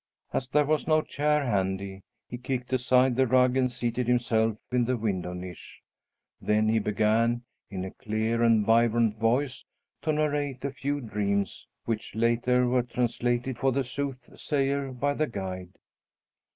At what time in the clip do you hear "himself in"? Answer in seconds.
4.07-4.85